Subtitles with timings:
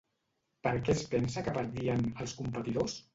[0.67, 2.97] Per què es pensa que perdien, els competidors?